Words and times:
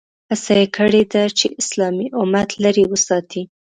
هڅه 0.29 0.53
یې 0.59 0.65
کړې 0.77 1.03
ده 1.13 1.23
چې 1.37 1.45
اسلامي 1.61 2.07
امت 2.21 2.49
لرې 2.63 2.85
وساتي. 2.91 3.43